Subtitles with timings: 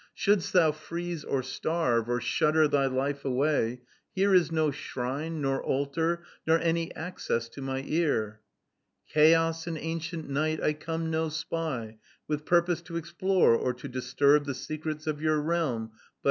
[0.15, 3.81] Shouldst thou freeze or starve, or shudder thy life away,
[4.11, 8.39] here is no shrine, nor altar, nor any access to my ear.
[9.13, 14.45] "Chaos and ancient Night, I come no spy With purpose to explore or to disturb
[14.45, 15.99] The secrets of your realm, but....